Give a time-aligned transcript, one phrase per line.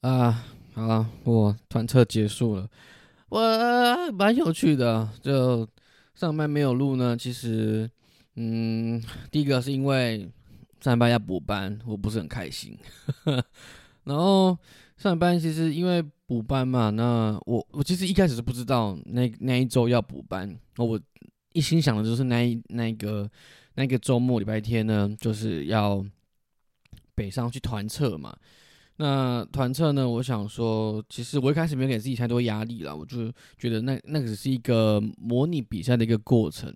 [0.00, 2.66] 啊，好了，我团测结束了，
[3.28, 5.06] 我蛮有趣的。
[5.20, 5.68] 就
[6.14, 7.90] 上班没有录呢，其实，
[8.36, 10.26] 嗯，第一个是因为
[10.80, 12.78] 上班要补班，我不是很开心。
[14.04, 14.56] 然后
[14.96, 20.98] 上班其实因为补班嘛，那我我其实一开始是不知道那那一周要补班，我
[21.52, 23.30] 一心想的就是那一那个
[23.74, 26.02] 那个周末礼拜天呢，就是要
[27.14, 28.34] 北上去团测嘛。
[29.02, 30.06] 那团测呢？
[30.06, 36.70] 我想说，其实我一开始没有给自己太多压力了，我就觉得那那只是一个模拟比赛的一个过程。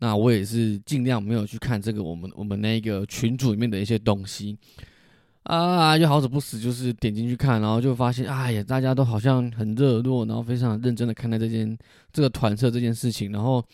[0.00, 4.58] 那我也是尽量没有去看这个我们我们那个群组里面的一些东西
[5.44, 11.78] 啊，就好死不死就是点进去看，然后就发现，哎呀，大家都好像很热络，然后非常认真的看待这件
[12.12, 13.64] 这个团测这件事情，然后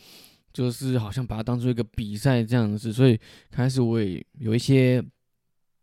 [0.53, 3.19] 就是好像把它当做一个比赛这样子，所以
[3.51, 5.03] 开始我也有一些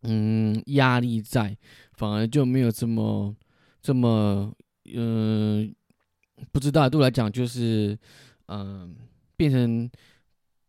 [0.08, 1.58] 嗯压力在。
[1.94, 3.34] 反而就没有这么
[3.82, 4.54] 这么
[4.94, 5.74] 嗯，
[6.52, 7.98] 不知道对我来讲就是
[8.48, 8.94] 嗯，
[9.38, 9.90] 变成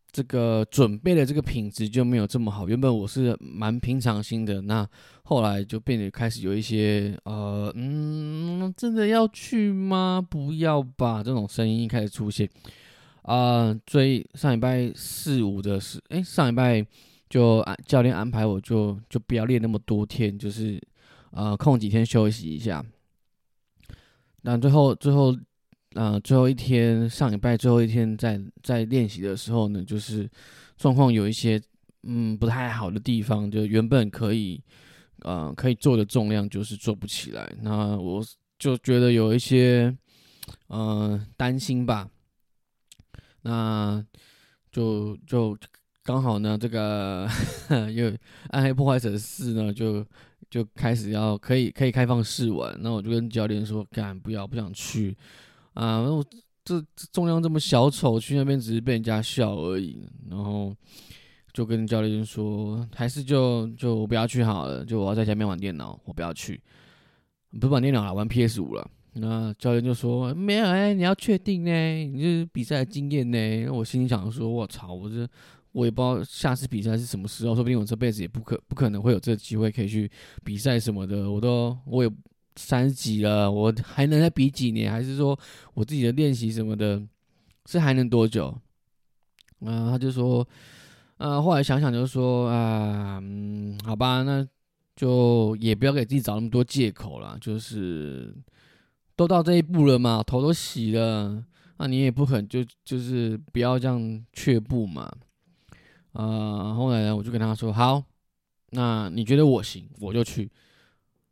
[0.09, 2.67] 这个准备的这个品质就没有这么好。
[2.69, 4.87] 原本我是蛮平常心的，那
[5.23, 10.25] 后来就变得开始有一些呃嗯，真的要去吗？
[10.27, 12.49] 不要吧，这种声音开始出现
[13.23, 13.77] 啊。
[13.85, 16.83] 最上礼拜四五的是，哎，上礼拜
[17.29, 20.81] 就教练安排我就就不要练那么多天，就是。
[21.31, 22.83] 呃，空几天休息一下。
[24.41, 25.35] 那最后，最后，
[25.93, 30.27] 呃，最后一天上礼拜最后一天在在练习的时候呢，就是
[30.77, 31.61] 状况有一些
[32.03, 34.59] 嗯不太好的地方，就原本可以
[35.23, 37.53] 呃可以做的重量就是做不起来。
[37.61, 38.23] 那我
[38.57, 39.95] 就觉得有一些
[40.69, 42.09] 嗯担心吧。
[43.41, 44.03] 那
[44.71, 45.55] 就就
[46.07, 47.27] 刚好呢，这个
[47.93, 48.17] 因为
[48.51, 50.05] 暗黑破坏神四呢就。
[50.49, 55.13] 就开始要可以可以开放试玩，那我就跟教练说，干不要不想去
[55.73, 56.01] 啊！
[56.05, 56.23] 那我
[56.63, 60.07] 这重量这么小丑，去那边只是被人家笑而已。
[60.29, 60.73] 然后
[61.51, 66.61] 就跟教练说，还是就就我不要去好了，就我要在家面玩电脑，我不要去，
[67.59, 68.89] 不是玩电脑了，玩 PS 五了。
[69.15, 71.71] 那教练就说没有哎，你要确定呢，
[72.05, 73.69] 你就是比赛经验呢。
[73.69, 75.27] 我心里想说，我操，我这。
[75.77, 80.09] 我也不知道下次比赛是什么时候，说不定我这辈子也不可不可能会有这个机会可以去
[80.43, 81.29] 比赛什么的。
[81.29, 82.11] 我都我也
[82.55, 84.91] 三十几了，我还能再比几年？
[84.91, 85.39] 还是说
[85.75, 86.99] 我自己的练习什么的，
[87.67, 88.47] 是还能多久？
[89.59, 90.47] 啊，他就说，
[91.17, 94.43] 啊，后来想想就说，啊，嗯，好吧，那
[94.95, 97.37] 就也不要给自己找那么多借口了。
[97.39, 98.35] 就是
[99.15, 101.43] 都到这一步了嘛，头都洗了，
[101.77, 105.07] 那你也不肯就就是不要这样却步嘛。
[106.17, 108.03] 呃，后来呢，我就跟他说：“好，
[108.71, 110.49] 那你觉得我行，我就去，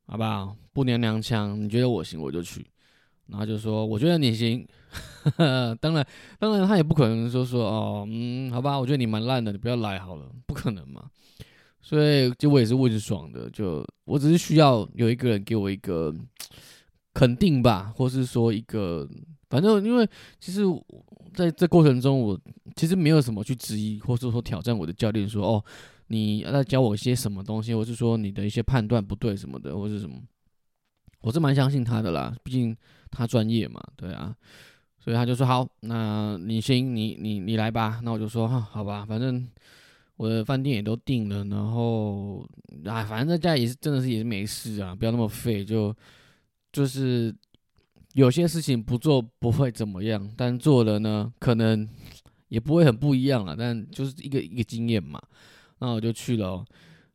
[0.06, 0.56] 好不好？
[0.74, 2.64] 不娘娘腔，你觉得我行，我就去。”
[3.26, 4.64] 然后就说：“我觉得你行。
[5.82, 6.06] ”当然，
[6.38, 11.10] 当然他也不可能说说哦，嗯，好吧，我觉得你蛮烂的，你不要来好了，不可能嘛。
[11.82, 16.14] 所以，就我也是问爽的，就我只是需要有一个人给我一个
[17.12, 19.10] 肯定吧，或是说一个，
[19.56, 20.08] 反正因为
[20.40, 20.62] 其实。
[21.34, 22.40] 在这过程中，我
[22.78, 25.62] 其实没有什么去质疑，或者说挑战我的教练说：“哦，
[26.08, 30.16] 你在教我一些什么东西，或是说你的一些判断不对什么的，或是什么。”
[31.20, 32.74] 我是蛮相信他的啦，毕竟
[33.12, 34.34] 他专业嘛，对啊。
[34.98, 39.46] 所以他就说：“好，那你行，你你你来吧。”那我就说：“哈，好吧，反正
[40.16, 42.48] 我的饭店也都订了，然后
[42.86, 45.94] 啊，反正在家也是真的是也是没事啊，不要那么废，就
[46.72, 47.36] 就是。”
[48.16, 51.86] 有些事情不做不会怎么样，但做了呢，可能
[52.48, 53.54] 也不会很不一样了。
[53.58, 55.22] 但就是一个一个经验嘛，
[55.80, 56.64] 那我就去了，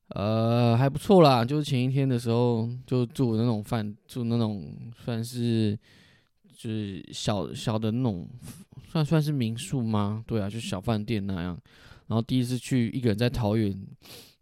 [0.08, 1.42] 呃，还不错啦。
[1.42, 5.74] 就是前一天的时候就住那种饭，住那种算是
[6.54, 8.28] 就是小小的那种，
[8.86, 10.22] 算算是民宿吗？
[10.26, 11.58] 对啊，就小饭店那样。
[12.08, 13.74] 然后第一次去一个人在桃园，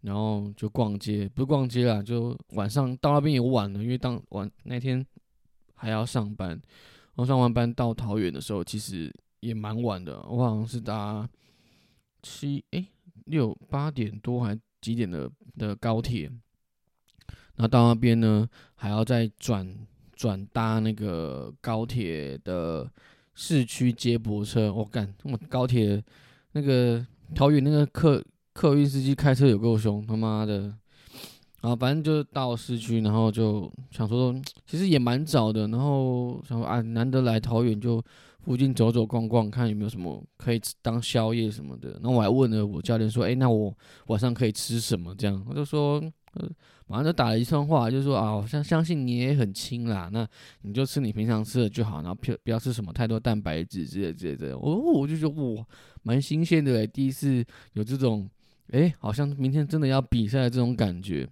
[0.01, 5.05] 然后就逛街，不是逛街啦，就晚上到那边也晚了，因为当晚那天。
[5.79, 6.61] 还要上班，
[7.15, 9.09] 我上完班到桃园的时候，其实
[9.39, 10.21] 也蛮晚的。
[10.27, 11.27] 我好像是搭
[12.21, 12.85] 七哎
[13.27, 16.29] 六八点多还几点的的高铁，
[17.55, 18.45] 那到那边呢
[18.75, 19.73] 还要再转
[20.13, 22.91] 转搭那个高铁的
[23.33, 24.73] 市区接驳车。
[24.73, 26.03] 我干，我高铁
[26.51, 28.21] 那个桃园那个客
[28.51, 30.75] 客运司机开车有够凶，他妈的！
[31.61, 34.33] 啊，反正就是到市区，然后就想说，
[34.65, 38.01] 其实也蛮早的，然后想说啊，难得来桃园，就
[38.41, 41.91] 附近走走逛逛，看有没有什么可以当宵夜什么的。
[42.01, 43.75] 然后我还问了我教练说，哎，那我
[44.07, 45.13] 晚上可以吃什么？
[45.15, 46.01] 这样，我就说
[46.35, 46.49] 呃，
[46.87, 50.25] 马上就打了一串话，就说啊，我相相信你也很轻啦，那
[50.61, 54.53] 你就吃你平常吃的就好，然后不不要吃什么太多蛋白质之类之类的。
[54.53, 55.65] 哦，我就觉得哇，
[56.03, 58.29] 蛮新鲜的，第一次有这种，
[58.71, 61.27] 哎，好像明天真的要比赛的这种感觉。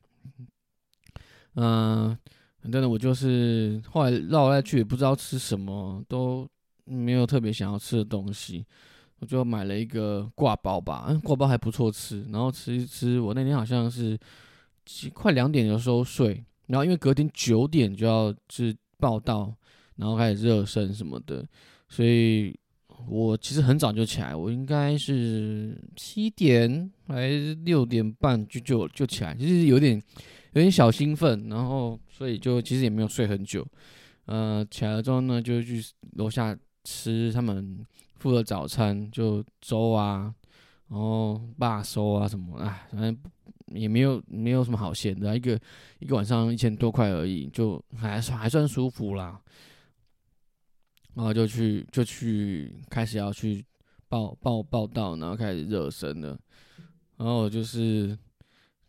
[1.55, 2.17] 嗯，
[2.63, 6.47] 真的，我就是后来绕来去也不知道吃什么，都
[6.85, 8.65] 没有特别想要吃的东西。
[9.19, 12.23] 我就买了一个挂包吧，嗯，挂包还不错吃。
[12.31, 14.15] 然后吃一吃，我那天好像是
[15.11, 19.51] 快两点的时候睡，然后因为隔天九点就要去报道，
[19.95, 21.43] 然后开始热身什么的，
[21.89, 22.55] 所以
[23.07, 30.01] 我其实很早就起来，我应该是七点还是六点半就就就起来，就是有点
[30.53, 33.65] 有点小兴奋，然后所以就其实也没有睡很久。
[34.25, 35.83] 呃，起来了之后呢，就去
[36.13, 37.85] 楼下吃他们。
[38.19, 40.33] 付了早餐就粥啊，
[40.89, 43.15] 然后罢粥啊什么，哎，反正
[43.67, 45.57] 也没有没有什么好闲的，一个
[45.99, 49.39] 一个晚上一千多块而已，就还算还算舒服啦。
[51.17, 53.65] 然后就去就去开始要去
[54.07, 56.37] 报报报道，然后开始热身了。
[57.17, 58.15] 然后就是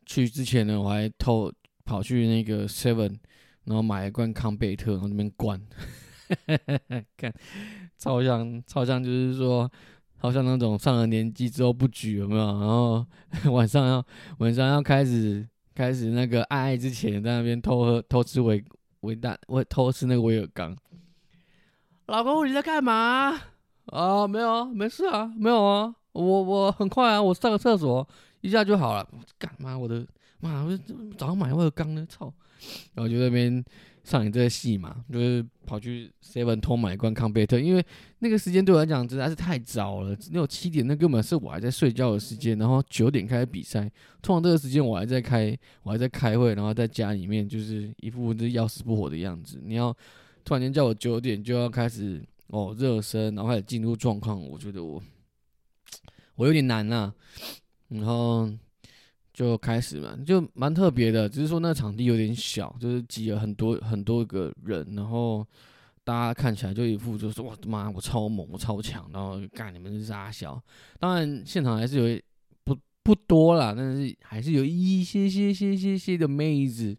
[0.04, 1.50] 去之前呢，我还偷
[1.86, 3.16] 跑去那个 Seven，
[3.64, 5.58] 然后买一罐康贝特，然后那边灌。
[7.16, 7.32] 看，
[7.96, 9.70] 超像超像，就是说，
[10.18, 12.44] 好像那种上了年纪之后不举有没有？
[12.44, 13.06] 然后
[13.50, 14.06] 晚上要
[14.40, 18.62] 晚上要开始开始那个爱爱之前，在那边偷喝偷吃维
[19.00, 20.76] 维大，我偷吃那个威尔刚。
[22.08, 23.38] 老公你在干嘛？
[23.86, 28.06] 啊，没有啊，没事啊，没有啊，我我很快啊，我上个厕所
[28.40, 29.06] 一下就好了。
[29.38, 29.76] 干嘛？
[29.76, 30.06] 我的
[30.40, 30.64] 妈！
[30.64, 30.78] 我
[31.18, 32.32] 早上买威尔刚呢，操！
[32.94, 33.64] 然后就那边。
[34.04, 37.84] 上演这个戏嘛，就是跑去 Seven 偷买一罐康贝特，因为
[38.20, 42.56] 那个时间对我来讲实在是太早了，只有七点，那根本是我还在睡觉的时间。
[42.56, 43.80] 然后九点开始比赛，
[44.22, 49.60] 通常这个时间我还在开，我还在开会，然后在家里面就是一副这要死不活的样子。
[49.62, 49.94] 你要
[50.48, 55.02] 突然间叫我九点就要开始哦热身，然后开始进入状况，我觉得我
[56.36, 57.12] 我有点难呐。
[57.88, 58.50] 然后。
[59.30, 65.46] 就开始嘛，就蛮特别的，只是说那个场地有点小，就是挤了很多很多个人，然后
[66.02, 70.60] 大家看起来就一副就是哇妈，我超猛，我超强，然后干你们是傻小。
[70.98, 72.20] 当然现场还是有
[72.64, 76.96] 不不多啦，但是还是有一些些些些些的妹子。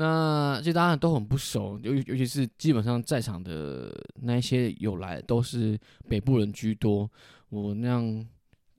[0.00, 7.08] 那这大家都很不熟，尤尤其是基本上在场的那一些有来都是北部人居多，
[7.50, 8.26] 我那样。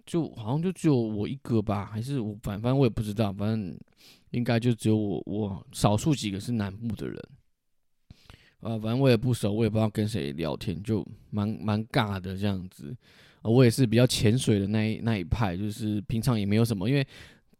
[0.03, 3.77] 就好像就只有我一个吧，还是我反正我也不知道，反正
[4.31, 7.17] 应该就只有我我少数几个是南部的人，
[8.61, 12.93] 啊，反正我也不熟，我也不知道跟谁聊天，就蛮蛮尬的这样子。
[13.41, 17.07] 啊，我也是比较潜水的那一那一派，就是平常也没有什么，因为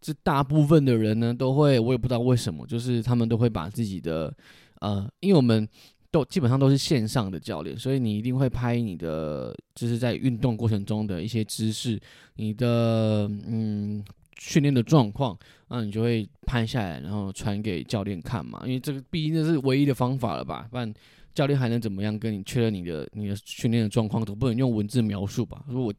[0.02, 4.34] 这大部分的人呢都会，我也不知道为什么，就是他们都会把自己的
[4.80, 5.66] 呃，因为我们。
[6.14, 11.98] 都基本上都是线上的教练，所以你一定会拍你的，就是在运动过程中的一些姿势，
[12.36, 14.04] 你的嗯
[14.38, 15.40] 训练的状况，
[15.70, 18.62] 那你就会拍下来，然后传给教练看嘛。
[18.66, 20.68] 因为这个毕竟这是唯一的方法了吧？
[20.70, 20.94] 不然
[21.34, 24.22] 教练还能怎么样跟你确认你的你的训练的状况？
[24.26, 25.64] 总不能用文字描述吧？
[25.70, 25.94] 如果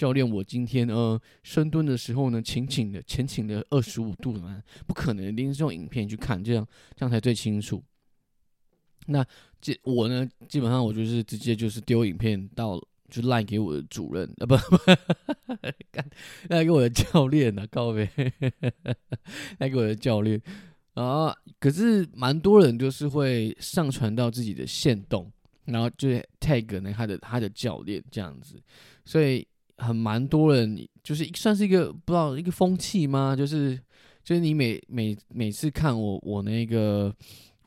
[0.00, 6.66] 教练，我今天呃深蹲的时候呢，前倾的前倾的二十五度嘛，不可能，一定是用影片去看，这样
[6.96, 7.84] 这样才最清楚。
[9.08, 9.22] 那
[9.60, 14.78] 基我呢，基本上我就是直接就是丢影片到就赖给我的主任啊，不不，
[16.48, 18.10] 赖给我的教练呢，告别
[19.58, 20.40] 赖给我的教练
[20.94, 21.36] 啊。
[21.60, 25.30] 可是蛮多人就是会上传到自己的线动，
[25.66, 26.08] 然后就
[26.40, 28.58] tag 呢他的他的教练这样子，
[29.04, 29.46] 所以
[29.80, 33.34] 很蛮多人就是算是一个不知道一个风气吗？
[33.34, 33.76] 就是
[34.22, 37.14] 就是你每每每次看我我那个。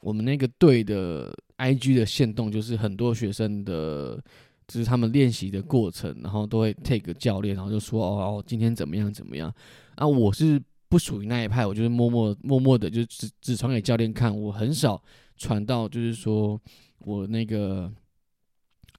[0.06, 4.22] 我们那个队的 IG 的线动，就是很多学生的，
[4.68, 9.50] 就是他们练习的过程，然后都会 take 教练，然后就说哦哦，今天怎么样怎么样。
[9.96, 15.02] 啊，我是不属于那一派，我就是默默默默的，就只只传给教练看，我很少
[15.38, 16.60] 传到，就是说
[17.00, 17.90] 我那个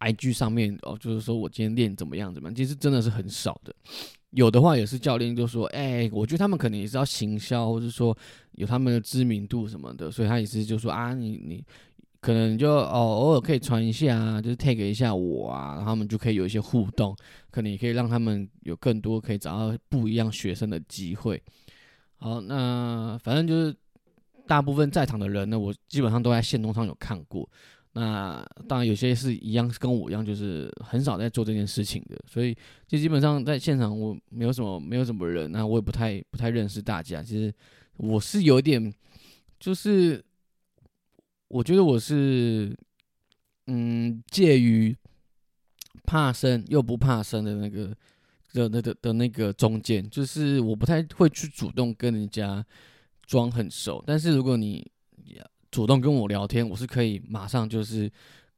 [0.00, 3.74] IG 上面哦，就是说我今天练怎么样怎么样，其实真的是很少的。
[4.30, 8.16] 有的话也是教练就说，哎，我觉得他们可能也是要行销，或者说
[8.52, 11.64] 有他们的知名度什么的，所以他也是就说啊，你你
[12.20, 17.16] 可能就哦偶尔可以传一下啊，就是 take 一下我啊，然后他们就可以有一些互动，
[17.50, 21.40] 可能也可以让他们有更多可以找到不一样学生的机会。
[22.16, 23.72] 好，那反正就是
[24.48, 27.48] 大部分在场的人呢，我基本上都在线动上有看过。
[27.96, 32.52] 那当然，有些是一样，跟我一样，就是很少在做这件事情的，所以
[32.88, 37.22] 就基本上在现场我没有什么没有什么人，那我也不太不太认识大家。
[37.22, 37.54] 其实
[37.96, 38.92] 我是有点，
[39.60, 40.20] 就是
[41.46, 42.76] 我觉得我是，
[43.68, 44.96] 嗯，介于
[46.02, 47.96] 怕生又不怕生的那个
[48.52, 52.66] 的那的的那个中间，就是我不太会去主动跟人家
[53.24, 54.90] 装很熟，但是如果你
[55.74, 58.08] 主动跟我聊天，我是可以马上就是。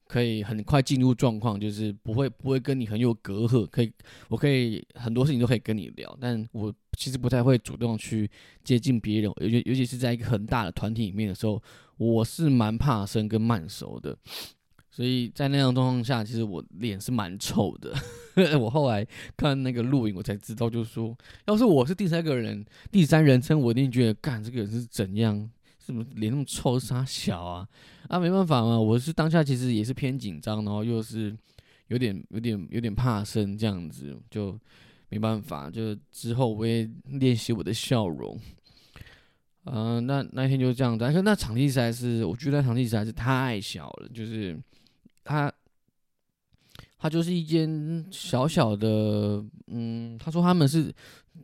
[0.09, 3.93] 可以很快进入状况，就是不会不会跟你很有隔阂，可以
[4.29, 8.31] 我可以很多事情都可以跟你聊，但我其实不太会主动去
[8.63, 11.61] 接近别人，尤其尤其是在一个很大的团体里面的时候，
[11.97, 14.17] 我是蛮怕生跟慢熟的，
[14.93, 17.93] 所以在那样状况下，其实我脸是蛮臭的。
[18.61, 19.05] 我后来
[19.37, 25.51] 看那个录影，我才知道，就是说，要是我是第三个人，第三人称，我一定觉得，干这个人是怎样。
[25.87, 26.81] 怎么脸那么臭？
[26.81, 27.69] 傻小啊！
[28.09, 31.33] 啊，没办法嘛，我是当下其实也是偏紧张，然后又是
[31.87, 34.59] 有点、有点、有点怕生这样子，就
[35.11, 35.71] 没办法。
[35.71, 38.37] 就之后我也练习我的笑容。
[39.67, 41.05] 嗯，那那天就是这样子。
[41.05, 44.59] 但是那场地实在是，我觉得那场地实在是太小了，就是
[45.23, 45.53] 它，
[46.99, 50.93] 它就是一间小小的，嗯，他说他们是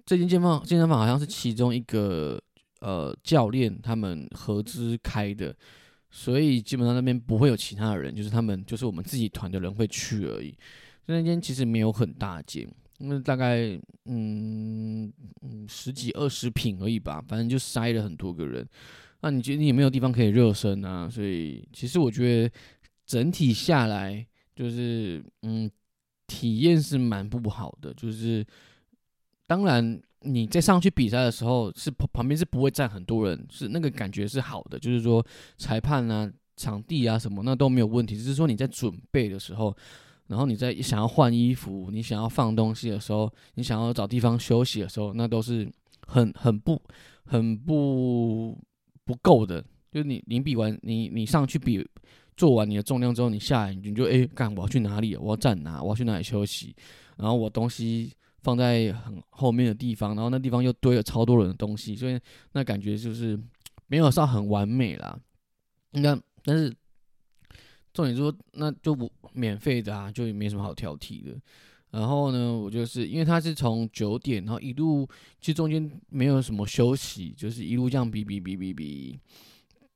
[0.05, 2.43] 这间健房健身房好像是其中一个。
[2.83, 5.55] 呃，教练他们合资开的，
[6.11, 10.53] 所以基本上那边不会有其他的人，就是他们就是我们自己团的人会去而已。
[11.07, 15.13] 那间其实没有很大间，那大概嗯
[15.43, 18.69] 嗯十几二十平而已吧，反正就塞了很多个人。
[19.21, 21.09] 那你觉得你有没有地方可以热身啊？
[21.09, 22.53] 所以其实我觉得
[23.07, 25.71] 整体下来就是嗯
[26.27, 28.45] 体验是蛮不好的，就是
[29.47, 30.03] 当然。
[30.25, 35.25] 你在上去比赛的时候，是旁边是不会站很多人，是那个感觉是好的，就是说
[35.59, 38.17] 裁判啊、场地啊什么那都没有问题。
[38.17, 39.77] 只是说你在准备的时候，
[40.29, 45.71] 然后你在想要换衣服、你想要放东西的时候、你想要找地方休息的时候，那都是
[46.07, 46.81] 很很不
[47.25, 48.59] 很不
[49.05, 49.65] 不够的。
[49.91, 51.87] 就是你你比完你你上去比
[52.37, 55.17] 做完你的重量之后，你下来你就哎干我要去哪里？
[55.17, 55.83] 我要站哪？
[55.83, 56.75] 我要去哪里休息？
[57.17, 58.13] 然后我东西。
[58.43, 62.19] 放在很后面的地方，然后那地方又堆了超多人的东西，所以
[62.53, 63.39] 那感觉就是
[63.87, 65.17] 没有到很完美啦。
[65.93, 66.75] 那但是
[67.95, 71.39] 重点说，那就不免费的啊，就也没什么好挑剔的。
[71.93, 75.07] 然后呢，我就是因为他是从九点，然后一路
[75.41, 79.21] 其实中间没有什么休息，就是一路这样比比比比比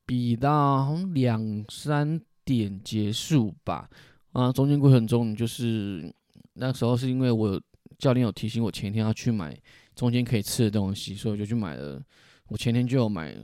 [0.05, 3.91] 比到两三点结束吧。
[4.33, 6.15] 啊，中间过程中就是
[6.53, 7.61] 那时候是因为我。
[7.99, 9.57] 教练有提醒我前天要去买
[9.95, 12.03] 中间可以吃的东西，所以我就去买了。
[12.49, 13.37] 我前天就有买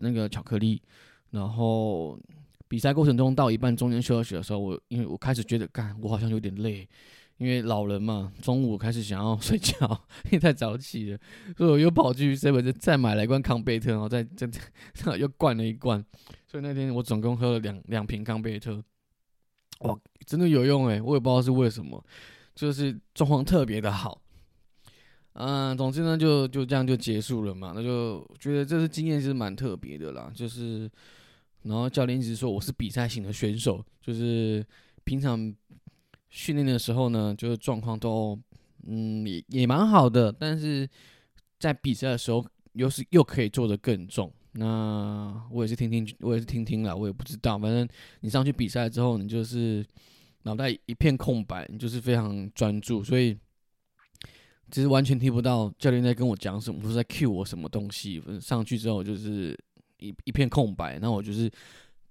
[0.00, 0.82] 那个巧克力，
[1.30, 2.18] 然后
[2.66, 6.88] 比赛过程中到一半中间休息的时候，我因为我开始觉得干，我好像有点累，
[7.36, 9.76] 因为老人嘛，中午开始想要 睡觉，
[10.24, 11.18] 因为太早起了，
[11.56, 14.60] 所以我又跑去 seven 再买了一罐康贝特，然后再再再
[15.16, 16.04] 又灌了一罐，
[16.48, 18.82] 所以那天我总共喝了两两瓶康贝特，
[19.82, 19.96] 哇，
[20.26, 22.04] 真的有用诶，我也不知道是为什么。
[22.58, 24.20] 就是状况特别的好，
[25.34, 27.70] 嗯，总之呢，就就这样就结束了嘛。
[27.72, 30.28] 那就觉得这次经验是蛮特别的啦。
[30.34, 30.90] 就是，
[31.62, 34.66] 然后教练一直说我是比赛型的选手，就是
[35.04, 35.54] 平常
[36.30, 38.36] 训练的时候呢，就是状况都
[38.88, 40.88] 嗯也也蛮好的，但是
[41.60, 44.32] 在比赛的时候又是又可以做的更重。
[44.54, 47.56] 那我也是听听，我也是听听了，我也不知道。
[47.56, 47.88] 反正
[48.18, 49.86] 你上去比赛之后，你就是。
[50.48, 53.36] 脑袋一片空白，就是非常专注，所以
[54.70, 58.22] 其实完全听不到教练在跟我讲什么，或者在 cue 我什么东西。
[58.40, 59.54] 上去之后就是
[59.98, 61.50] 一一片空白，那我就是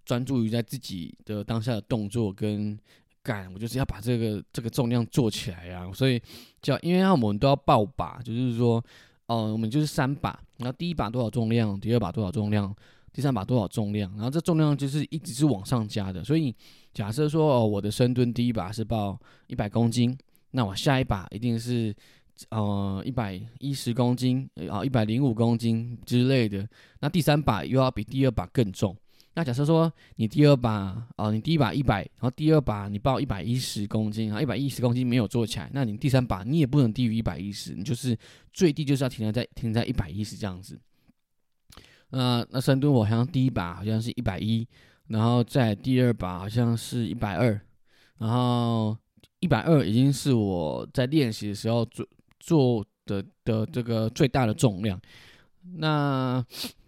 [0.05, 2.77] 专注于在自己的当下的动作跟
[3.23, 5.91] 干，我就是要把这个这个重量做起来啊。
[5.91, 6.21] 所以
[6.61, 8.83] 叫，因为我们都要报把，就是说，
[9.25, 12.71] 哦，我们就是三把，然后第一把多少重量，第二把多少重量。
[13.13, 14.11] 第三把多少重量？
[14.11, 16.23] 然后这重量就是一直是往上加的。
[16.23, 16.53] 所以
[16.97, 20.17] 假设说哦，我的深蹲第一把是报一百公斤，
[20.49, 21.95] 那我下一把一定是
[22.49, 26.67] 呃一百一十公斤啊，一百零五公斤之类的。
[26.99, 28.97] 那第三把又要比第二把更重。
[29.35, 38.17] 那假设说你第二把哦，你第一把一百，然后第二把你报一百一十公斤然后，一百一十公斤没有做起来，那你第三把你也不能低于一百一十，你就是
[38.51, 40.79] 最低就是要停留在停在一百一十这样子。
[42.09, 44.67] 那那深蹲我好像第一把好像是一百一，
[45.07, 47.59] 然后在第二把好像是一百二，
[48.17, 48.95] 然后
[49.39, 52.05] 一百二已经是我在练习的时候做
[52.39, 54.99] 做的的这个最大的重量。
[55.77, 56.43] 那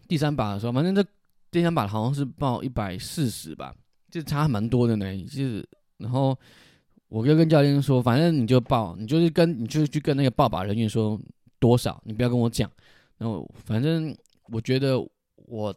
[0.07, 1.03] 第三把的时候，反正这
[1.51, 3.73] 第三把好像是报一百四十吧，
[4.09, 5.17] 就差蛮多的呢。
[5.25, 6.37] 就是然后
[7.07, 11.19] 我就跟教练说，反正你就报，你就是跟你就是去跟那个报把人员说
[11.59, 12.71] 多少，你不要跟我讲。
[13.17, 14.15] 然后反正。
[14.51, 14.99] 我觉得
[15.35, 15.71] 我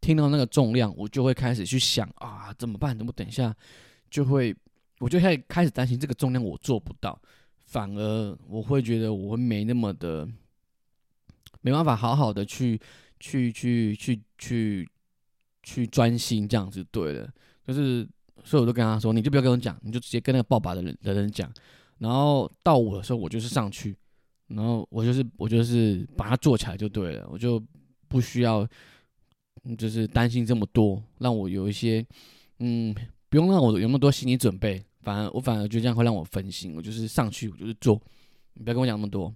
[0.00, 2.96] 听到那个重量，我就会开始去想啊，怎么办？
[2.96, 3.54] 怎么等一下
[4.10, 4.54] 就会，
[5.00, 7.20] 我就开开始担心这个重量我做不到，
[7.66, 10.28] 反而我会觉得我没那么的
[11.60, 12.80] 没办法好好的去
[13.20, 14.88] 去去去去
[15.62, 16.84] 去专心这样子。
[16.90, 17.28] 对了，
[17.66, 18.08] 就是
[18.44, 21.52] 所以我都跟他说，你就不要跟我讲，你就直接跟那个抱把的人的人讲。
[21.98, 23.94] 然后到我的时候，我就是上去，
[24.46, 27.60] 然后我就是我就是把它做起来就对了，我就
[28.06, 28.66] 不需要
[29.76, 32.04] 就是担心这么多，让我有一些
[32.60, 32.94] 嗯，
[33.28, 38.00] 不用让我有那么多心理准备，反而我反而就这样会让我分心，我就是上去我就是做，
[38.54, 39.34] 你不要跟我讲那么多，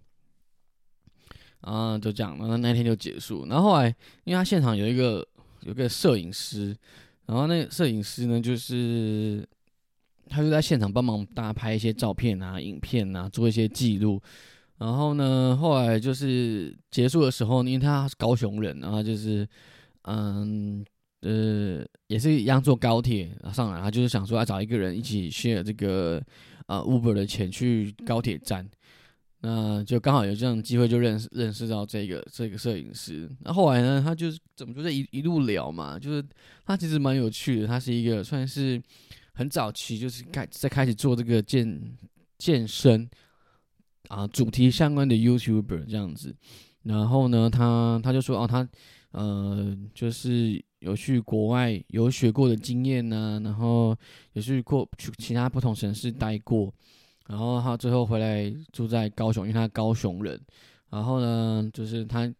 [1.61, 3.47] 啊，就这样，然后那天就结束。
[3.47, 3.89] 然后后来
[4.25, 5.27] 因为他现场有一个
[5.61, 6.77] 有个摄影师，
[7.27, 9.49] 然后那个摄影师呢就是。
[10.29, 14.19] 他就在现场帮忙大家拍一些照片啊、影片啊，做一些记录。
[14.79, 19.47] 然后呢，后来就是结束的时候，因为他是高雄人，然后就是
[20.03, 20.85] 嗯
[21.21, 26.23] 呃，也是一样坐高铁上来，他就是想说要找一个人一起 share 这个
[26.67, 28.69] 呃 Uber 的钱去高铁站。
[29.41, 33.31] 那就刚好有这样的机会，就认识认识到这个这个摄影师。
[33.41, 36.25] 那后来呢，他就是怎么就在一一路聊嘛，就是
[36.65, 38.81] 他其实蛮有趣的，他是一个算是。
[39.35, 41.81] 很早期就是开在开始做这个健
[42.37, 43.09] 健身
[44.09, 46.37] 啊主题相关的 YouTuber 这样子，
[46.83, 48.69] 然后呢，他他就说哦，他
[49.13, 53.97] 呃就是有去国外有学过的经验呢，然后
[54.33, 56.73] 也去过去其他不同城市待过，
[57.29, 60.41] 然后他最后回来住在高雄，因为他高雄人，
[60.91, 62.31] 然后呢，就是他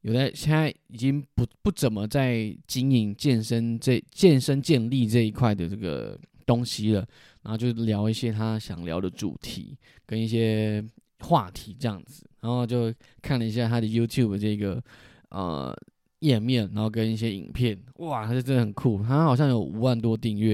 [0.00, 6.18] 有在现在已经不不怎么在经营健身这健身健力这一块的这个。
[6.46, 7.06] 东西了，
[7.42, 10.84] 然后就聊一些他想聊的主题跟一些
[11.20, 14.82] 话题这样子，然后就看了一下他的 YouTube 这个
[15.28, 15.72] 呃
[16.20, 20.52] 页面，然后跟一些影片，哇，他是真的很酷，他好像有五万多订阅，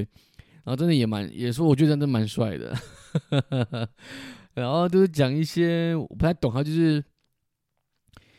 [0.64, 2.76] 然后真的也蛮，也说我觉得真的蛮帅的，
[4.54, 7.04] 然后就是讲一些我不太懂，他就是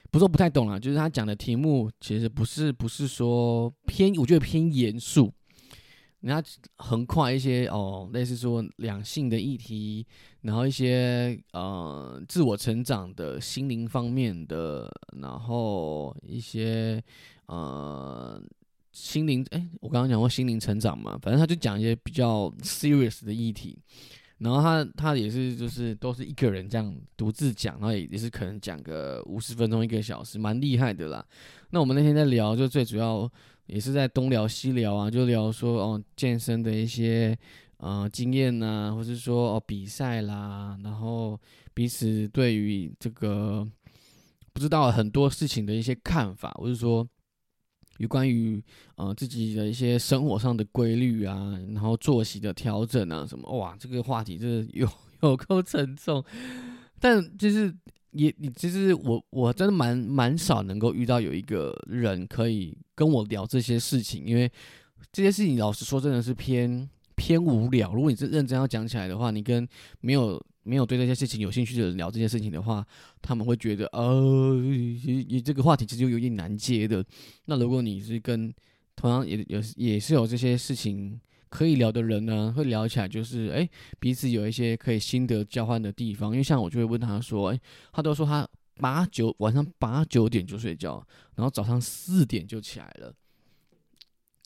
[0.09, 5.31] 不说不太懂了，就是他讲的题目其实不是不是说偏，我觉得偏严肃。
[6.21, 10.03] 人家横跨一些哦，类似说两性的议题，
[10.41, 17.01] 然后一些呃自我成长的心灵方面的，然后一些
[17.45, 18.41] 呃
[18.91, 23.77] 心灵哎，我刚刚讲过心灵成长嘛，反正他就讲一些比较 serious 的议题，
[24.39, 31.23] 然后他他也是就是都是一个人这样独自讲，然后也也是可能讲个五十分钟一个小时，蛮厉害的啦。
[31.69, 33.31] 那我们那天在聊，就最主要。
[33.67, 37.37] 也是在东聊西聊啊，就聊说哦健身的一些
[37.77, 41.39] 呃经验呐，或是说哦比赛啦，然后
[41.73, 43.67] 彼此对于这个
[44.53, 47.07] 不知道很多事情的一些看法，或是说
[47.97, 48.63] 有关于
[48.95, 54.89] 呃自己的一些生活上的规律啊，然后作息的调整啊什么，哇，这个话题真的有
[55.21, 56.23] 有够沉重，
[56.99, 57.75] 但就是。
[58.11, 64.51] 也，你其实我我真的蛮蛮少能够遇到有一个人可以跟我聊这些事情，因为
[65.11, 67.93] 这些事情老实说真的是偏偏无聊。
[67.93, 69.67] 如果你是认真要讲起来的话，你跟
[70.01, 72.85] 没有没有对这些事情有兴趣的人聊这些事情的话，
[73.21, 77.05] 他们会觉得呃，你你这个话题其实有点难接的。
[77.45, 78.53] 那如果你是跟
[78.95, 81.19] 同样也有也是有这些事情。
[81.49, 86.31] 可以聊的人呢，会聊起来就是哎，彼此有一些可以心得交换的地方。
[86.31, 87.59] 因为像我就会问他说，哎，
[87.91, 91.05] 他都说他八九晚上八九点就睡觉，
[91.35, 93.13] 然后早上四点就起来了。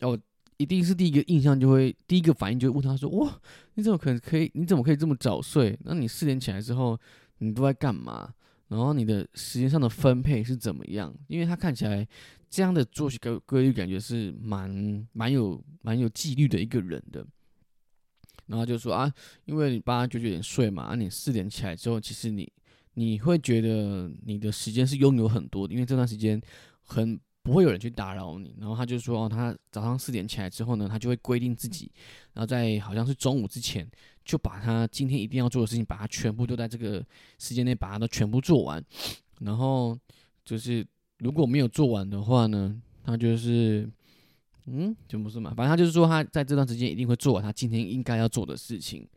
[0.02, 0.18] 哦，
[0.58, 3.40] 一定是第一个印象就会，第一个反应就会问他说，哇，
[3.76, 4.50] 你怎么可能可以？
[4.54, 5.78] 你怎么可以这么早睡？
[5.84, 7.00] 那你四点起来之后，
[7.40, 8.34] 你都在干嘛？
[8.68, 11.14] 然后你的时间上的分配是怎么样？
[11.28, 12.08] 因为他看起来。
[12.52, 17.26] 这样的作息规规律，感觉是蛮蛮有蛮有纪律的一个人的。
[18.48, 19.10] 然后就说啊，
[19.46, 22.52] 因为你八九九点睡嘛，啊，你四点起来之后，其实你
[22.96, 26.42] 你会觉得你的时间是拥有很多的，因为这段时间
[26.84, 28.54] 很不会有人去打扰你。
[28.60, 31.90] 然后他就说，他早上四点起来之后呢，他就会规定自己，
[32.34, 33.90] 然后在好像是中午之前，
[34.26, 37.02] 就把他今天一定要做的事情，把它全部都在这个
[37.40, 38.84] 时间内把它都全部做完。
[39.40, 39.98] 然后
[40.44, 40.86] 就是。
[41.22, 43.88] 如果没有做完的话呢，他就是，
[44.66, 49.08] 嗯，就不是嘛，反正他就是说他在这段时间一定会做完他今天应该要做的事情，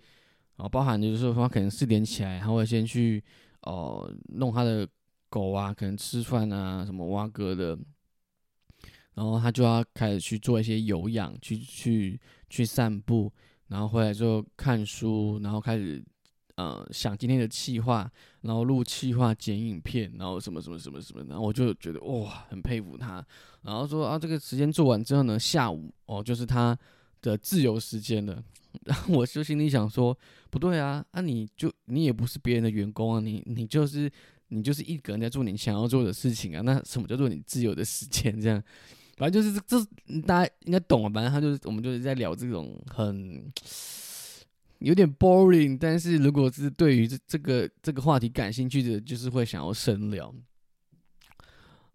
[0.56, 3.24] 啊，包含就是说他可能四点起来，他会先去
[3.62, 4.86] 哦弄他的
[5.30, 7.78] 狗啊，可能吃饭啊，什么挖哥的，
[9.14, 13.32] 然后他就要开始去做一些有氧，去去去散步，
[13.68, 16.04] 然后回来之后看书，然后开始
[16.56, 18.10] 呃想今天的计划，
[18.42, 23.24] 然后录计划、剪影片，然后什么什么什么什么，然后我就觉得哇，很佩服他。
[23.62, 26.78] 然后说啊，这个时间做完之后呢，下午哦就是他
[27.22, 28.42] 的自由时间了。
[28.86, 30.16] 然后我就心里想说，
[30.50, 34.10] 不对啊，那你就你也不是别人的员工啊，你你就是
[34.48, 36.60] 你就是一个人在做你想要做的事情啊。
[36.62, 38.40] 那什么叫做你自由的时间？
[38.40, 38.62] 这样，
[39.16, 41.10] 反正就是这大家应该懂了。
[41.10, 43.50] 反正他就是我们就是在聊这种很。
[44.84, 50.32] 有点 boring，但是如果是对于这这个这个话题感兴趣的，就是会想要深聊。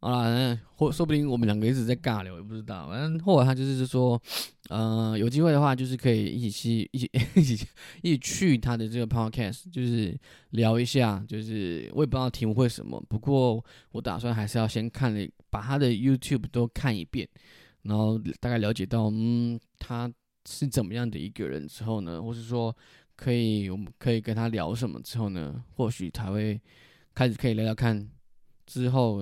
[0.02, 2.88] 好了，或说不定我们两个一直在尬聊，也不知道。
[2.88, 4.20] 反正后来他就是说，
[4.70, 7.68] 呃，有机会的话，就是可以一起去，一起 一起
[8.02, 10.18] 一起去他的这个 podcast，就是
[10.52, 11.22] 聊一下。
[11.28, 17.28] 就是我也不知道题目会什么，不过我打算还是要先看了，把他的 YouTube 都看一遍，
[17.82, 20.10] 然后大概了解到，嗯，他。
[20.50, 22.20] 是怎么样的一个人之后呢？
[22.22, 22.76] 或是说，
[23.16, 25.64] 可以我们可以跟他聊什么之后呢？
[25.76, 26.60] 或许才会
[27.14, 28.10] 开始可以聊聊看，
[28.66, 29.22] 之后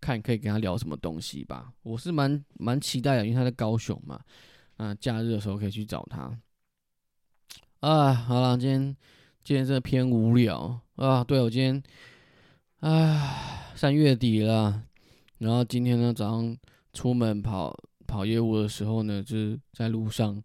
[0.00, 1.72] 看可以跟他聊什么东西吧。
[1.82, 4.20] 我是蛮蛮期待的，因为他在高雄嘛，
[4.76, 6.38] 啊，假日的时候可以去找他。
[7.80, 8.96] 啊，好了，今天
[9.42, 11.24] 今天真的偏无聊啊。
[11.24, 11.82] 对，我今天，
[12.78, 14.84] 啊，三月底了，
[15.38, 16.56] 然后今天呢早上
[16.92, 17.76] 出门跑。
[18.14, 20.40] 跑业务的时候呢，就是在路上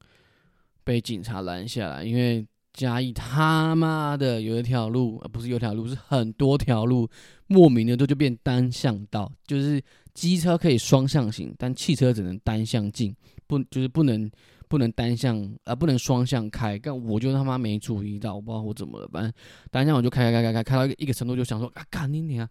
[0.84, 7.08] 被警察拦下来，因为嘉义他妈的有一条路，呃，不是有条路，是很多条路，
[7.46, 9.80] 莫名的都就变单向道，就是
[10.16, 14.28] 机车可以双向行，但汽车只能单向进，不就是不能
[14.68, 16.80] 不能单向啊，不能双向开。
[16.80, 19.32] 但我就他妈没注意到，我不知道我怎么了，反正
[19.70, 22.50] 单向我就开开开开开，开到一个一个程度就想说啊，干你娘！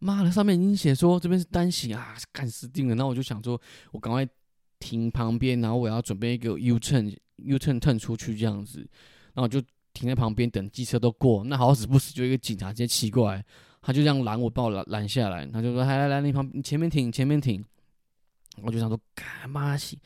[0.00, 2.94] 妈的，上面已经写说这边是单行啊，干死定了。
[2.96, 3.60] 然后我就想说，
[3.92, 4.26] 我赶快
[4.78, 8.80] 停旁边，然后我要准备一个 U turn，U turn turn 出去这样子。
[9.34, 9.60] 然后我就
[9.92, 11.44] 停在旁边等机车都过。
[11.44, 13.44] 那好死不死就一个警察直接骑过来，
[13.82, 15.46] 他就这样拦我，把我拦拦下来。
[15.46, 17.64] 他就说：“来来来，你旁你前面停，前面停。”
[18.62, 19.96] 我就想说：“干妈死，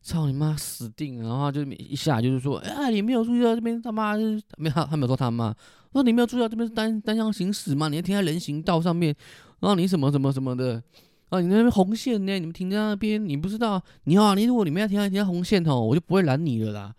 [0.00, 4.16] 操你妈死定了！”然后就一下就是说：“哎，你没有注意到这边他妈
[4.56, 5.54] 没有他没有说他妈。”
[5.92, 7.88] 说你没有注意到这边是单单向行驶吗？
[7.88, 9.14] 你要停在人行道上面，
[9.60, 10.82] 然后你什么什么什么的
[11.30, 11.40] 啊？
[11.40, 12.38] 你那边红线呢？
[12.38, 13.82] 你们停在那边，你不知道？
[14.04, 16.94] 你好，你如果你们要停在停在红线哦，我就不会拦你了啦。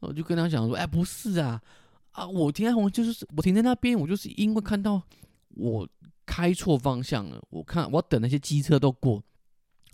[0.00, 1.60] 我就跟他讲说，哎，不是啊，
[2.10, 5.00] 啊，我停在红就是我停在那边，我就是因为看到
[5.54, 5.88] 我
[6.26, 9.22] 开错方向了，我看我等那些机车都过，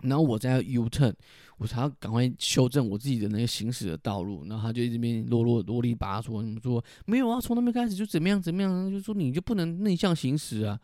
[0.02, 1.14] 然后我在 U turn。
[1.58, 7.40] 我才要赶快修正我自己的那个行驶的道路，然后他就一直边啰啰啰里吧嗦，你说没有啊？
[7.40, 10.78] 从那边开始就怎么样怎么样，就说你就不能内向行驶啊？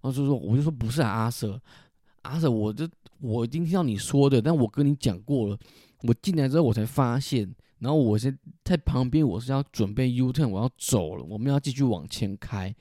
[0.00, 1.60] 然后就说我就说不是啊，阿 Sir，
[2.22, 5.56] 阿 Sir，我这我已经听到你说的，但我跟你讲过了，
[6.02, 7.48] 我进来之后我才发现，
[7.78, 12.74] 然后我是在旁边，我是要准备 U turn，我要走了，我们要继续往前开。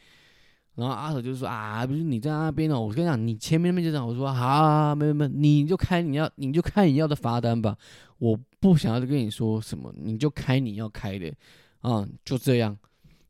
[0.75, 4.05] 然后阿手就说啊，不是你在那边哦，我跟你讲，你前面那边就这样。
[4.05, 7.77] 我说好，没没没，你就开你要，你就开你要的罚单吧。
[8.17, 11.33] 我不想要跟你说什么，你就开你要开的，
[11.79, 12.77] 啊，就这样。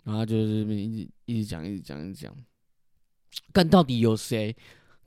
[0.04, 2.36] 然后就是一直一直讲，一直讲，一直讲。
[3.52, 4.56] 但到底有谁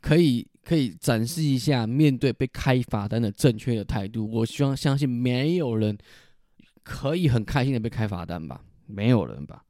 [0.00, 4.30] 可以可以展示一下面对被开罚单的正确的态度？
[4.30, 5.96] 我希望相信没有人
[6.82, 8.60] 可以很开心的被开罚单吧？
[8.86, 9.64] 没有人吧？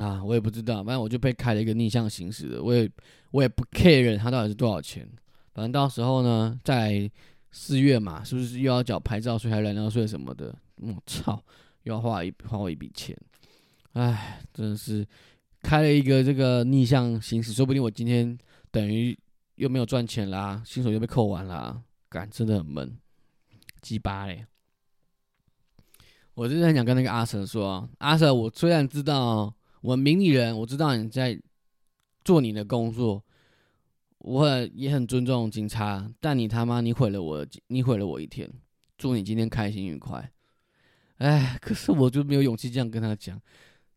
[0.00, 2.90] 啊，我也不知道，反正我就被开了一个逆向行驶的，我也
[3.30, 5.08] 我也不 care 他到底是多少钱，
[5.54, 7.10] 反正到时候呢，在
[7.50, 10.54] 四月嘛，是不是又要缴牌照税、还燃料税什么的？
[10.76, 11.42] 我操，
[11.82, 13.16] 又要花一花我一笔钱，
[13.94, 15.06] 唉，真的是
[15.62, 18.38] 开了一个这个逆向行驶，说不定我今天
[18.70, 19.18] 等于
[19.56, 22.96] 又没有赚钱啦，薪水又被扣完啦，感真的很闷，
[23.82, 24.44] 鸡巴嘞！
[26.34, 29.52] 我真的很想跟那个阿成说，阿成我虽然知道。
[29.80, 31.40] 我明理人，我知道你在
[32.24, 33.24] 做你的工作，
[34.18, 38.50] 我也很尊重警察，但你他妈你毁了我，你毁了我一天。
[38.96, 40.32] 祝你今天开心愉快。
[41.18, 43.40] 哎，可是我就没有勇气这样跟他讲，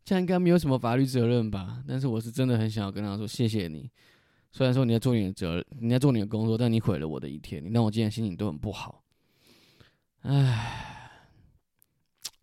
[0.05, 1.83] 这样应该没有什么法律责任吧？
[1.87, 3.89] 但是我是真的很想要跟他说，谢谢你。
[4.51, 9.03] 虽然说你在做你的责任，你在做你的工作，但你毁了我的一天，你让我今天心情都很不好。
[10.21, 11.09] 哎，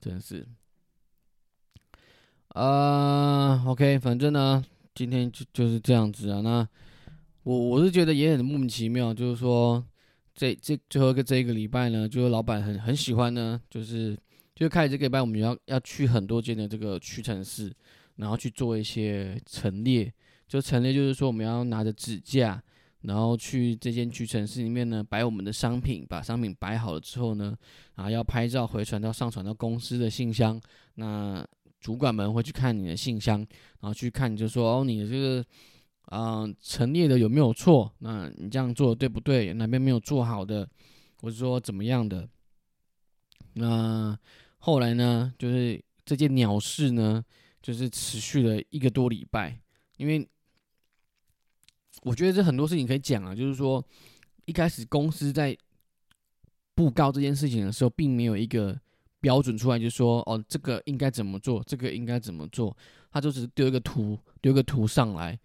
[0.01, 0.47] 真是。
[2.59, 4.61] 啊，OK，反正呢，
[4.93, 6.41] 今天就就是这样子啊。
[6.41, 6.67] 那
[7.45, 9.85] 我我是觉得也很莫名其妙，就是说
[10.35, 14.19] 这这最后一个这一个礼拜呢，就是老板很很喜欢呢，就是
[14.57, 17.73] 就开始这个礼拜我们要要去很多间的这个屈臣氏，
[18.17, 20.13] 然后去做一些陈列。
[20.49, 22.61] 就陈列就是说我们要拿着纸架，
[23.03, 27.55] 然后去这间屈臣氏里面呢摆我们的商品，把商品摆好了之后呢，
[27.95, 30.61] 啊要拍照回传到上传到公司的信箱，
[30.97, 31.47] 那。
[31.81, 33.39] 主管们会去看你的信箱，
[33.81, 35.45] 然后去看，就说哦，你的这个，
[36.11, 37.93] 嗯，陈列的有没有错？
[38.01, 39.53] 那你这样做对不对？
[39.55, 40.69] 哪边没有做好的，
[41.21, 42.29] 或者说怎么样的？
[43.55, 44.19] 那
[44.59, 47.25] 后来呢，就是这件鸟事呢，
[47.63, 49.61] 就是持续了一个多礼拜，
[49.99, 50.29] 因为
[52.03, 53.85] 我觉得这很多事情可以讲啊，就是说
[54.47, 55.57] 一开始公司在
[56.75, 58.79] 布告这件事情的时候，并没有一个。
[59.21, 62.77] 标准出来就说哦，这个应该怎么做，这个应该怎么做，
[63.11, 65.39] 他就只是丢一个图，丢个图上来，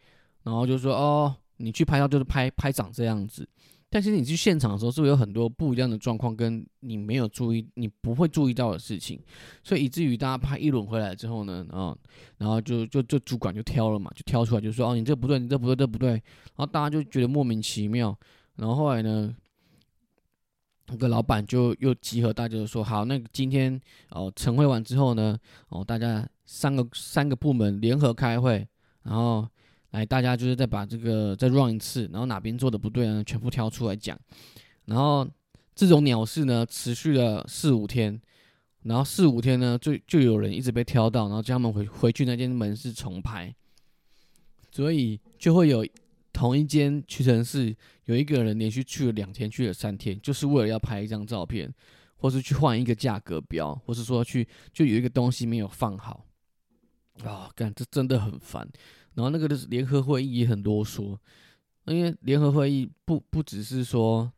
[0.43, 3.47] 然后就说哦，你去拍照就是拍拍长这样子。
[3.89, 9.21] 但是你去现场的时候，是不是有很多不一样的状况，跟你没有注意，你不会注意到的事情，
[9.63, 11.95] 所以以至于大家拍一轮回来之后呢，啊，
[12.39, 16.21] 然后就就就主管就挑了嘛，就挑出来就说哦，你这不对，你这不对，这不对，然
[16.57, 18.17] 后大家就觉得莫名其妙，
[18.55, 19.35] 然后后来呢？
[20.93, 25.35] 那个老板就又集合大家，说好，那今天哦晨会完之后呢，
[25.69, 28.65] 哦大家三个三个部门联合开会，
[29.01, 29.47] 然后
[29.89, 34.15] 来大家就是再把这个再 run 一次，然后哪边做的不对呢，全部挑出来讲。
[34.85, 35.27] 然后
[35.73, 38.21] 这种鸟事呢，持续了四五天，
[38.83, 43.51] 然后四五天呢，就就有人一直被挑到，然后叫他们回回去那间门市重排，
[44.71, 45.83] 所以就会有。
[46.33, 47.73] 同一间屈臣氏
[48.05, 51.71] 有一个人连续去了两天，去了三天，就是为了要拍一张照片，
[52.15, 56.25] 或是去换一个价格标，或是说去就有一个东西没有放好
[57.23, 58.67] 啊，干这真的很烦。
[59.13, 61.15] 然后那个的联合会议也很啰嗦，
[61.85, 64.29] 因为联合会议不不只是说，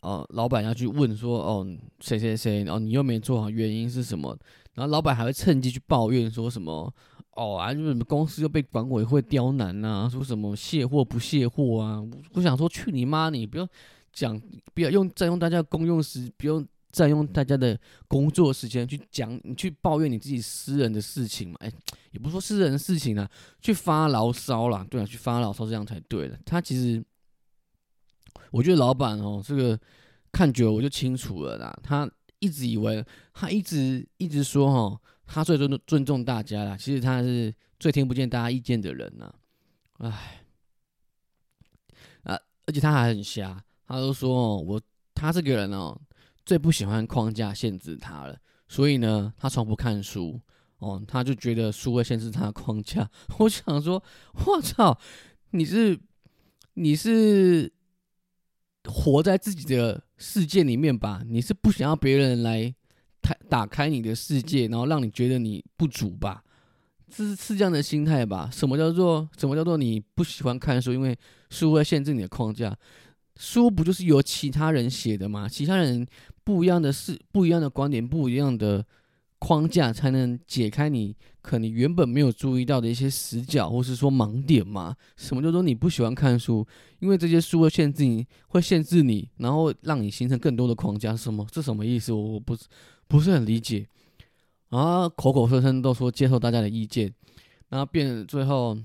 [0.00, 1.66] 哦，老板要去问说，哦，
[2.00, 4.36] 谁谁谁，然后你又没做好，原因是什么？
[4.72, 6.92] 然后老板还会趁机去抱怨说什么。
[7.32, 12.02] 哦啊，就是公司又被管委会刁难呐，说什么卸货不卸货啊？
[12.34, 13.30] 我想说，去你妈！
[13.30, 13.66] 你不要
[14.12, 14.38] 讲，
[14.74, 21.56] 不要用占用大家公用时，不用占用大家的工作时间去讲，你去抱怨你自己私人的事情嘛？
[21.60, 21.72] 哎，
[22.10, 23.26] 也不说私人的事情啊，
[23.62, 26.38] 去发牢骚啦，对啊，去发牢骚这样才对的。
[26.44, 27.02] 他其实，
[28.50, 29.80] 我觉得老板哦，这个
[30.30, 31.74] 看久了我就清楚了啦。
[31.82, 32.06] 他
[32.40, 35.00] 一直以为，他一直一直说哈。
[35.34, 39.32] 他最尊尊重大家啦，其实他是最听不见大家意见的人呐，
[39.96, 40.44] 唉，
[42.24, 44.78] 啊，而且他还很瞎，他都说哦我
[45.14, 45.98] 他这个人哦，
[46.44, 50.38] 最不喜欢框架限制他了，所以呢，他从不看书
[50.80, 53.10] 哦，他就觉得书会限制他的框架。
[53.40, 54.04] 我想说，
[54.44, 54.98] 我操，
[55.52, 55.98] 你是
[56.74, 57.72] 你是
[58.84, 61.22] 活在自己的世界里面吧？
[61.26, 62.74] 你是不想要别人来？
[63.52, 66.42] 开打开你的世界，然后让你觉得你不足吧，
[67.14, 68.48] 这是是这样的心态吧？
[68.50, 70.92] 什么叫做什么叫做你不喜欢看书？
[70.94, 71.14] 因为
[71.50, 72.74] 书会限制你的框架，
[73.36, 75.46] 书不就是由其他人写的吗？
[75.46, 76.06] 其他人
[76.42, 78.82] 不一样的事，不一样的观点，不一样的
[79.38, 84.96] 框架，才能解开你可能原本没有注意到的一些死角，或是说盲点嘛？
[85.16, 86.66] 什么叫做你不喜欢看书？
[87.00, 91.46] 因为这些书会限制你，会限制你，然后让你形成更多的框架，什么？
[91.52, 92.12] 这什么意思？
[92.12, 92.56] 我我不。
[93.08, 93.86] 不是很理解，
[94.70, 97.12] 然后口口声声都说接受大家的意见，
[97.68, 98.76] 然后变最后，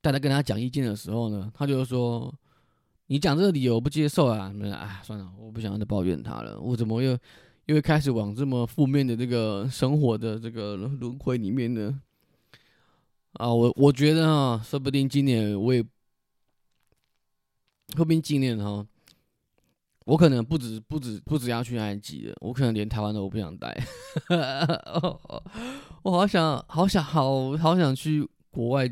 [0.00, 2.34] 大家跟他讲意见的时候呢，他就说
[3.08, 6.60] ：“你讲这个理由我不接受啊！”哎，算了，我不想再抱怨他了。
[6.60, 7.16] 我怎么又
[7.66, 12.00] 又开始往这么负面的这个生活的这个轮回里面呢？
[13.34, 15.82] 啊，我我觉得啊，说不定今年我也，
[17.94, 18.86] 说不定今年哈。
[20.10, 23.80] 我可能不止不止不止要去埃及了，我可能连台湾都不想待。
[26.02, 28.86] 我好想好想好好想去国外，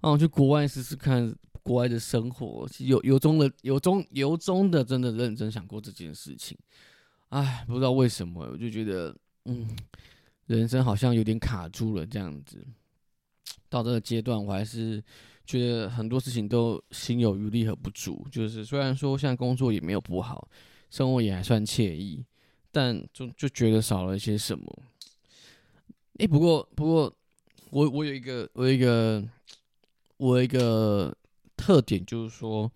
[0.00, 2.68] 让我去国外试试看国外的生活。
[2.80, 6.58] 有有中的有中由衷的真的认真想过这件事情。
[7.28, 9.76] 唉，不知道为什么，我就觉得嗯，
[10.46, 12.66] 人生好像有点卡住了这样子。
[13.68, 15.00] 到这个阶段，我还是。
[15.48, 20.46] 觉得很多事情都心有余力和不足，就是虽然说现在工作也没有不好，
[20.90, 22.22] 生活也还算惬意，
[22.70, 24.82] 但就就觉得少了一些什么。
[26.18, 27.16] 哎，不过不过，
[27.70, 29.26] 我我有一个我有一个
[30.18, 31.16] 我有一个
[31.56, 32.70] 特点，就是说，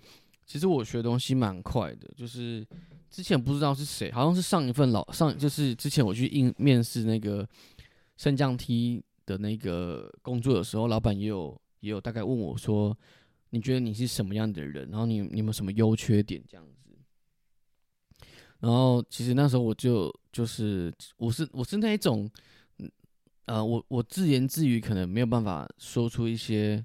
[0.47, 2.09] 其实我学东西蛮快的。
[2.17, 2.67] 就是
[3.11, 7.47] 之前不知道是谁，好像是上一份老上，就是之前我去应面试那个
[8.17, 11.55] 升降梯的那个工作的时候，老板也有。
[11.83, 12.97] 也有大概问我说
[13.51, 14.89] ：“你觉得你是什么样的人？
[14.89, 16.91] 然后你你有没有什么优缺点这样子？”
[18.61, 22.31] 然后其实那时候我就就是我是我是那一种，
[23.47, 26.85] 呃，我我自言自语可能没有办法说出一些，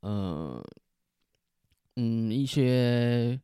[0.00, 0.60] 呃，
[1.94, 3.40] 嗯，一些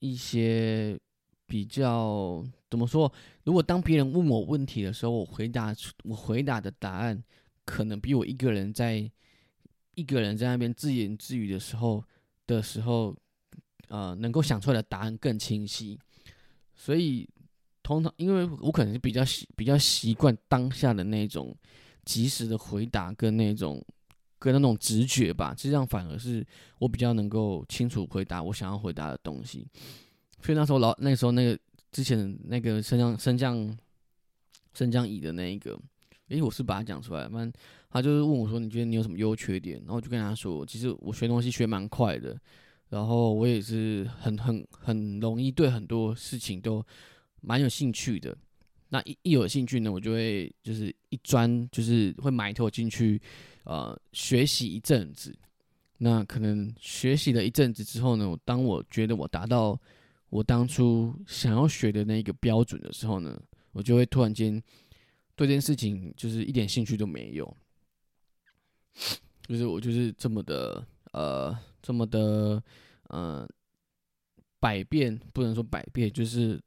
[0.00, 0.98] 一些
[1.46, 3.10] 比较怎么说？
[3.44, 7.22] 如果当别人问我问题的时候，我回答我回答的答案
[7.64, 9.08] 可能比我一个人在
[9.96, 12.04] 一个人在那边自言自语的时候
[12.46, 13.16] 的时候，
[13.88, 15.98] 呃，能够想出来的答案更清晰。
[16.74, 17.28] 所以
[17.82, 21.56] 通常，因为我可能是比较习比较习惯当下的那种
[22.04, 23.82] 及时的回答跟那种
[24.38, 26.46] 跟那种直觉吧，实际上反而是
[26.78, 29.66] 我比较能够清楚回答我想要回答的东西。
[30.42, 31.58] 所以那时候老那时候那个
[31.90, 33.78] 之前那个升降升降
[34.74, 35.80] 升降椅的那一个，
[36.28, 37.52] 诶，我是把它讲出来，反正
[37.90, 42.36] 他就是问我说：“你觉得你有什么优缺点？”然后我就跟他说：“其实我学东西学蛮快的，
[42.88, 46.84] 然后我也是很很很容易对很多事情都
[47.40, 48.36] 蛮有兴趣的。
[48.88, 53.20] 那一一有兴趣呢，我就会就是一钻就是会埋头进去，
[53.64, 55.36] 呃，学习一阵子。
[55.98, 59.80] 那可能学习了一阵子之后呢，当我觉得我达到
[60.28, 63.40] 我当初想要学的那个标准的时候呢，
[63.72, 64.62] 我就会突然间
[65.36, 67.56] 对这件事情就是一点兴趣都没有，
[69.46, 72.62] 就是我就是这么的呃这么的
[73.08, 73.46] 呃
[74.58, 76.60] 百变，不能说百变，就是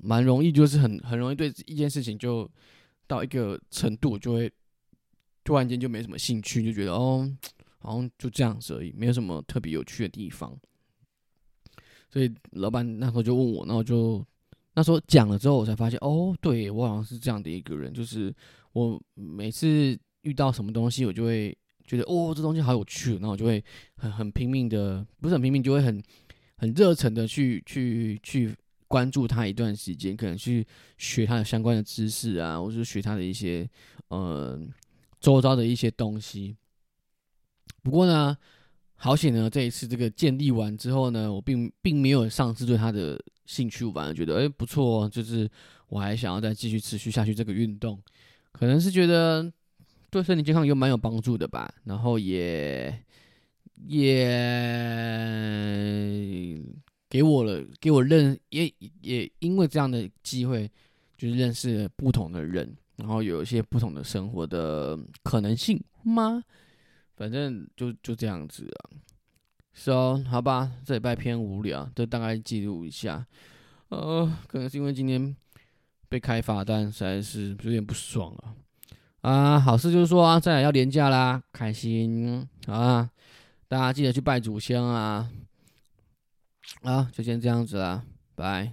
[0.00, 2.48] 蛮容易，就是很很容易对一件事情就
[3.08, 4.50] 到一个程度就会
[5.42, 7.28] 突然间就没什么兴趣，就觉得哦
[7.78, 10.56] 好像就这样子而已，没有什么特别有趣的地方。
[12.08, 14.24] 所以老板那时候就问我，然后就
[14.74, 18.34] 那时候讲了之后，我才发现哦，对我好像是这样的一个人，就是
[18.72, 21.56] 我每次遇到什么东西，我就会
[21.86, 23.62] 觉得哦，这东西好有趣，然后我就会
[23.96, 26.02] 很很拼命的，不是很拼命，就会很
[26.56, 28.54] 很热忱的去去去
[28.88, 33.68] 关注它一段时间，可能去学它的相关的知识啊，或者学它的一些
[34.08, 34.58] 呃
[35.20, 36.56] 周遭的一些东西。
[37.82, 38.36] 不过呢。
[39.04, 39.50] 好险呢！
[39.50, 43.20] 这一次这个建立完之后呢，我并并没有丧失对他的
[43.52, 45.46] 兴趣，反而觉得哎不错，就是
[45.88, 48.00] 我还想要再继续持续下去这个运动，
[48.50, 49.52] 可能是觉得
[50.08, 51.70] 对身体健康又蛮有帮助的吧。
[51.84, 52.98] 然后也
[53.86, 54.24] 也
[57.10, 60.70] 给我了，给我认也也因为这样的机会，
[61.18, 66.42] 就是认识不同的人，然后有一些不同的生活的可能性吗？
[67.14, 68.90] 反正就就这样子啊，
[69.74, 73.26] So，，好吧，这礼拜偏无聊，就大概记录一下。
[73.88, 75.34] 呃，可能是因为今天
[76.08, 78.54] 被开罚单，实在是有点不爽啊。
[79.22, 83.10] 啊，好事就是说啊，再来要年假啦，开心啊！
[83.68, 85.30] 大家记得去拜祖先啊。
[86.82, 88.04] 啊，就先这样子啦，
[88.34, 88.72] 拜。